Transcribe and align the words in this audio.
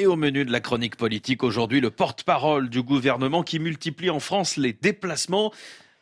Et 0.00 0.06
au 0.06 0.16
menu 0.16 0.46
de 0.46 0.50
la 0.50 0.60
chronique 0.60 0.96
politique 0.96 1.42
aujourd'hui, 1.42 1.82
le 1.82 1.90
porte-parole 1.90 2.70
du 2.70 2.82
gouvernement 2.82 3.42
qui 3.42 3.58
multiplie 3.58 4.08
en 4.08 4.18
France 4.18 4.56
les 4.56 4.72
déplacements 4.72 5.52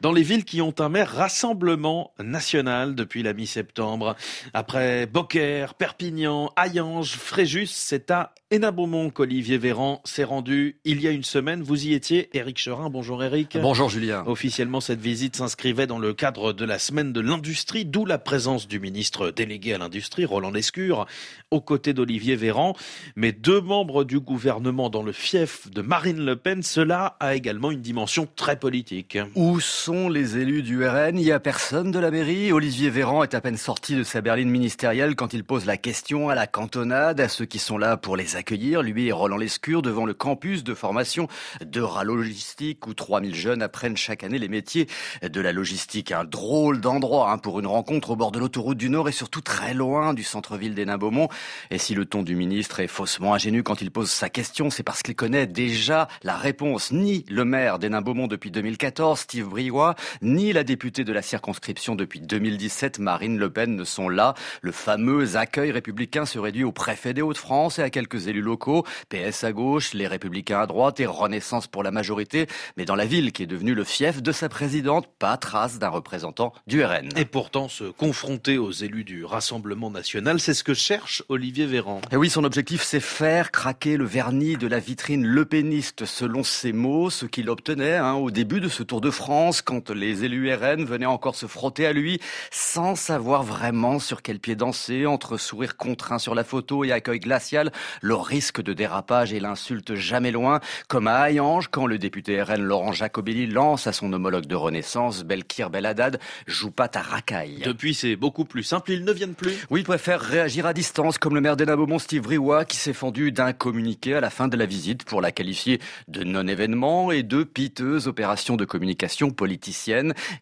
dans 0.01 0.13
les 0.13 0.23
villes 0.23 0.45
qui 0.45 0.63
ont 0.63 0.75
un 0.79 0.89
maire 0.89 1.13
rassemblement 1.13 2.13
national 2.21 2.95
depuis 2.95 3.23
la 3.23 3.33
mi-septembre. 3.33 4.15
Après 4.55 5.07
Beaucaire, 5.07 5.75
Perpignan, 5.75 6.53
Hayange, 6.57 7.13
Fréjus, 7.13 7.67
c'est 7.67 8.11
à 8.11 8.33
Hénin-Beaumont 8.51 9.11
qu'Olivier 9.11 9.59
Véran 9.59 10.01
s'est 10.05 10.25
rendu 10.25 10.79
il 10.85 11.03
y 11.03 11.09
a 11.09 11.11
une 11.11 11.25
semaine. 11.25 11.63
Vous 11.63 11.87
y 11.87 11.93
étiez, 11.93 12.31
Éric 12.35 12.59
Cherin. 12.59 12.89
Bonjour 12.89 13.23
Éric. 13.23 13.59
Bonjour 13.61 13.91
Julien. 13.91 14.25
Officiellement, 14.27 14.81
cette 14.81 15.01
visite 15.01 15.37
s'inscrivait 15.37 15.87
dans 15.87 15.99
le 15.99 16.15
cadre 16.15 16.55
de 16.55 16.65
la 16.65 16.79
semaine 16.79 17.13
de 17.13 17.21
l'industrie, 17.21 17.85
d'où 17.85 18.07
la 18.07 18.17
présence 18.17 18.67
du 18.67 18.81
ministre 18.81 19.31
délégué 19.31 19.75
à 19.75 19.79
l'industrie, 19.79 20.25
Roland 20.25 20.51
Lescure, 20.51 21.07
aux 21.51 21.61
côtés 21.61 21.93
d'Olivier 21.93 22.37
Véran. 22.37 22.75
Mais 23.17 23.33
deux 23.33 23.61
membres 23.61 24.05
du 24.05 24.19
gouvernement 24.19 24.89
dans 24.89 25.03
le 25.03 25.13
fief 25.13 25.71
de 25.71 25.83
Marine 25.83 26.25
Le 26.25 26.37
Pen, 26.37 26.63
cela 26.63 27.17
a 27.21 27.35
également 27.35 27.71
une 27.71 27.83
dimension 27.83 28.27
très 28.35 28.59
politique. 28.59 29.19
Où 29.35 29.61
sont 29.89 30.11
les 30.11 30.37
élus 30.37 30.63
du 30.63 30.87
RN 30.87 31.19
Il 31.19 31.25
n'y 31.25 31.33
a 31.33 31.41
personne 31.41 31.91
de 31.91 31.99
la 31.99 32.11
mairie. 32.11 32.53
Olivier 32.53 32.91
Véran 32.91 33.23
est 33.23 33.33
à 33.33 33.41
peine 33.41 33.57
sorti 33.57 33.95
de 33.97 34.03
sa 34.03 34.21
berline 34.21 34.51
ministérielle 34.51 35.17
quand 35.17 35.33
il 35.33 35.45
pose 35.45 35.65
la 35.65 35.79
question 35.79 36.29
à 36.29 36.35
la 36.35 36.47
cantonade, 36.47 37.23
à 37.23 37.29
ceux 37.29 37.47
qui 37.47 37.59
sont 37.59 37.79
là 37.79 37.97
pour 37.97 38.15
les 38.15 38.37
accueillir, 38.37 38.83
lui 38.83 39.07
et 39.07 39.13
Roland 39.13 39.39
Lescure, 39.39 39.81
devant 39.81 40.05
le 40.05 40.13
campus 40.13 40.63
de 40.63 40.75
formation 40.75 41.27
de 41.65 41.81
Logistique 42.05 42.87
où 42.87 42.93
3000 42.93 43.35
jeunes 43.35 43.63
apprennent 43.63 43.97
chaque 43.97 44.25
année 44.25 44.39
les 44.39 44.49
métiers 44.49 44.89
de 45.23 45.41
la 45.41 45.53
logistique. 45.53 46.13
Un 46.13 46.25
drôle 46.25 46.83
d'endroit 46.83 47.33
hein, 47.33 47.39
pour 47.39 47.59
une 47.59 47.67
rencontre 47.67 48.11
au 48.11 48.17
bord 48.17 48.31
de 48.31 48.39
l'autoroute 48.39 48.77
du 48.77 48.91
Nord 48.91 49.09
et 49.09 49.13
surtout 49.13 49.41
très 49.41 49.73
loin 49.73 50.13
du 50.13 50.23
centre-ville 50.23 50.75
d'Hénin-Beaumont. 50.75 51.29
Et 51.71 51.79
si 51.79 51.95
le 51.95 52.05
ton 52.05 52.23
du 52.23 52.37
ministre 52.37 52.81
est 52.81 52.89
faussement 52.89 53.33
ingénu 53.33 53.63
quand 53.63 53.81
il 53.81 53.91
pose 53.91 54.11
sa 54.11 54.29
question, 54.29 54.69
c'est 54.69 54.83
parce 54.83 55.03
qu'il 55.03 55.15
connaît 55.15 55.47
déjà 55.47 56.09
la 56.23 56.37
réponse. 56.37 56.93
Ni 56.93 57.25
le 57.31 57.47
maire 57.47 57.79
d'Hénin-Beaumont 57.79 58.27
depuis 58.27 58.51
2014, 58.51 59.21
Steve 59.21 59.49
Briouat, 59.49 59.78
ni 60.23 60.53
la 60.53 60.65
députée 60.65 61.05
de 61.05 61.13
la 61.13 61.23
circonscription 61.23 61.95
depuis 61.95 62.21
2017, 62.21 62.99
Marine 62.99 63.39
Le 63.39 63.51
Pen, 63.51 63.77
ne 63.77 63.85
sont 63.85 64.09
là. 64.09 64.35
Le 64.63 64.73
fameux 64.73 65.37
accueil 65.37 65.71
républicain 65.71 66.27
se 66.27 66.39
réduit 66.39 66.65
au 66.65 66.73
préfet 66.73 67.15
des 67.15 67.23
Hauts-de-France 67.23 67.79
et 67.79 67.83
à 67.83 67.91
quelques 67.91 68.27
élus 68.27 68.43
locaux, 68.43 68.85
PS 69.09 69.45
à 69.45 69.53
gauche, 69.53 69.95
les 69.95 70.07
républicains 70.07 70.61
à 70.61 70.67
droite 70.67 71.01
et 71.01 71.07
Renaissance 71.07 71.67
pour 71.67 71.83
la 71.83 71.91
majorité. 71.91 72.47
Mais 72.77 72.85
dans 72.85 72.97
la 72.97 73.07
ville 73.07 73.33
qui 73.33 73.43
est 73.43 73.47
devenue 73.47 73.75
le 73.75 73.85
fief 73.85 74.23
de 74.23 74.33
sa 74.33 74.49
présidente, 74.49 75.07
pas 75.19 75.37
trace 75.37 75.79
d'un 75.79 75.89
représentant 75.89 76.53
du 76.67 76.85
RN. 76.85 77.09
Et 77.17 77.25
pourtant, 77.25 77.69
se 77.69 77.85
confronter 77.85 78.59
aux 78.59 78.71
élus 78.71 79.05
du 79.05 79.25
Rassemblement 79.25 79.91
national, 79.91 80.41
c'est 80.41 80.55
ce 80.55 80.65
que 80.65 80.75
cherche 80.75 81.23
Olivier 81.29 81.67
Véran. 81.67 82.01
Et 82.13 82.17
oui, 82.17 82.31
son 82.31 82.45
objectif, 82.45 82.83
c'est 82.83 83.01
faire 83.01 83.51
craquer 83.51 83.97
le 83.97 84.05
vernis 84.05 84.57
de 84.57 84.67
la 84.67 84.79
vitrine 84.79 85.27
lepéniste, 85.27 86.05
selon 86.05 86.43
ses 86.43 86.73
mots, 86.73 87.11
ce 87.11 87.27
qu'il 87.27 87.51
obtenait 87.51 87.97
hein, 87.97 88.15
au 88.15 88.31
début 88.31 88.61
de 88.61 88.69
ce 88.69 88.83
Tour 88.83 89.01
de 89.01 89.11
France 89.11 89.63
quand 89.69 89.91
les 89.91 90.25
élus 90.25 90.51
RN 90.55 90.87
venaient 90.87 91.05
encore 91.05 91.35
se 91.37 91.45
frotter 91.45 91.85
à 91.85 91.93
lui 91.93 92.23
sans 92.51 92.95
savoir 92.95 93.43
vraiment 93.43 93.99
sur 93.99 94.23
quel 94.23 94.39
pied 94.39 94.57
danser, 94.57 95.05
entre 95.05 95.37
sourire 95.37 95.77
contraint 95.77 96.19
sur 96.19 96.35
la 96.35 96.43
photo 96.43 96.85
et 96.85 96.93
accueil 96.93 97.21
glacial, 97.21 97.71
le 98.01 98.15
risque 98.15 98.63
de 98.63 98.73
dérapage 98.73 99.35
et 99.35 99.41
l'insulte 99.41 99.95
jamais 99.95 100.31
loin, 100.31 100.61
comme 100.89 101.07
à 101.07 101.29
Hayange 101.29 101.69
quand 101.71 101.85
le 101.85 101.99
député 101.99 102.41
RN 102.41 102.63
Laurent 102.63 102.93
Jacobelli 102.93 103.47
lance 103.47 103.87
à 103.87 103.93
son 103.93 104.11
homologue 104.15 104.47
de 104.47 104.55
Renaissance, 104.55 105.23
Belkir 105.23 105.69
Beladad, 105.69 106.19
joue 106.47 106.71
pas 106.71 106.89
ta 106.89 107.03
racaille. 107.03 107.61
Depuis, 107.63 107.93
c'est 107.93 108.17
beaucoup 108.17 108.47
plus 108.47 108.63
simple, 108.63 108.93
ils 108.93 109.05
ne 109.05 109.13
viennent 109.13 109.35
plus. 109.35 109.67
Oui, 109.69 109.81
il 109.81 109.85
préfère 109.85 110.23
réagir 110.23 110.65
à 110.65 110.73
distance, 110.73 111.19
comme 111.19 111.35
le 111.35 111.43
maire 111.43 111.59
d'Hénin-Beaumont, 111.59 111.99
Steve 111.99 112.27
Riwa, 112.27 112.65
qui 112.65 112.79
s'est 112.79 112.95
fendu 112.95 113.33
d'un 113.33 113.53
communiqué 113.53 114.15
à 114.15 114.23
la 114.23 114.31
fin 114.31 114.49
de 114.49 114.57
la 114.57 114.65
visite 114.65 115.05
pour 115.05 115.21
la 115.21 115.31
qualifier 115.31 115.79
de 116.09 116.25
non-événement 116.25 117.13
et 117.13 117.23
de 117.23 117.45
piteuse 117.45 118.09
opération 118.09 118.57
de 118.57 118.65
communication 118.65 119.29
politique 119.29 119.58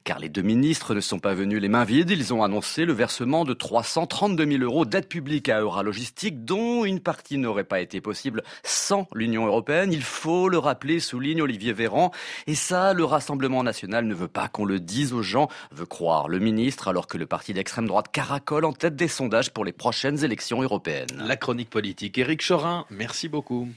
car 0.04 0.18
les 0.18 0.28
deux 0.28 0.42
ministres 0.42 0.94
ne 0.94 1.00
sont 1.00 1.18
pas 1.18 1.34
venus 1.34 1.60
les 1.60 1.68
mains 1.68 1.84
vides. 1.84 2.10
Ils 2.10 2.32
ont 2.34 2.42
annoncé 2.42 2.84
le 2.84 2.92
versement 2.92 3.44
de 3.44 3.54
332 3.54 4.46
000 4.46 4.62
euros 4.62 4.84
d'aide 4.84 5.08
publique 5.08 5.48
à 5.48 5.60
Euralogistique, 5.60 6.44
dont 6.44 6.84
une 6.84 7.00
partie 7.00 7.38
n'aurait 7.38 7.64
pas 7.64 7.80
été 7.80 8.00
possible 8.00 8.42
sans 8.62 9.08
l'Union 9.14 9.46
européenne. 9.46 9.92
Il 9.92 10.02
faut 10.02 10.48
le 10.48 10.58
rappeler, 10.58 11.00
souligne 11.00 11.42
Olivier 11.42 11.72
Véran. 11.72 12.10
Et 12.46 12.54
ça, 12.54 12.92
le 12.92 13.04
Rassemblement 13.04 13.62
national 13.62 14.06
ne 14.06 14.14
veut 14.14 14.28
pas 14.28 14.48
qu'on 14.48 14.64
le 14.64 14.80
dise 14.80 15.12
aux 15.12 15.22
gens, 15.22 15.48
veut 15.72 15.86
croire 15.86 16.28
le 16.28 16.38
ministre, 16.38 16.88
alors 16.88 17.06
que 17.06 17.18
le 17.18 17.26
parti 17.26 17.52
d'extrême 17.54 17.86
droite 17.86 18.08
caracole 18.12 18.64
en 18.64 18.72
tête 18.72 18.96
des 18.96 19.08
sondages 19.08 19.52
pour 19.52 19.64
les 19.64 19.72
prochaines 19.72 20.24
élections 20.24 20.62
européennes. 20.62 21.08
La 21.16 21.36
chronique 21.36 21.70
politique, 21.70 22.18
Éric 22.18 22.46
Chorin, 22.46 22.84
merci 22.90 23.28
beaucoup. 23.28 23.68